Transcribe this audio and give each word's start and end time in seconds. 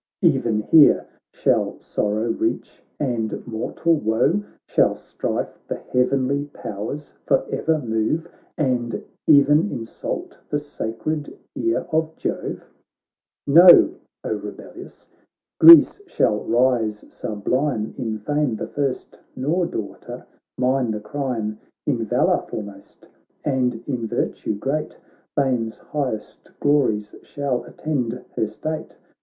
E'en 0.23 0.61
here 0.61 1.05
shall 1.31 1.79
sorrow 1.79 2.31
reach 2.31 2.81
and 2.99 3.45
mortal 3.45 3.93
woe? 3.93 4.41
Shall 4.67 4.95
strife 4.95 5.59
the 5.67 5.75
heavenly 5.77 6.45
powers 6.45 7.13
for 7.27 7.45
ever 7.51 7.77
move, 7.77 8.27
And 8.57 9.03
e'en 9.29 9.69
insult 9.71 10.39
the 10.49 10.57
sacred 10.57 11.37
ear 11.55 11.81
of 11.91 12.15
Jove 12.15 12.65
1 13.45 13.55
Know, 13.55 13.93
O 14.23 14.33
rebellious, 14.33 15.05
Greece 15.59 16.01
shall 16.07 16.39
rise 16.45 17.05
sublime, 17.13 17.93
In 17.95 18.17
fame 18.17 18.55
the 18.55 18.65
first, 18.69 19.19
nor, 19.35 19.67
daughter, 19.67 20.25
mine 20.57 20.89
the 20.89 20.99
crime, 20.99 21.59
In 21.85 22.03
valour 22.07 22.41
foremost, 22.49 23.07
and 23.45 23.83
in 23.85 24.07
virtue 24.07 24.55
great: 24.55 24.97
Fame's 25.35 25.77
highest 25.77 26.59
glories 26.59 27.13
shall 27.21 27.63
attend 27.65 28.19
her 28.35 28.47
state. 28.47 28.97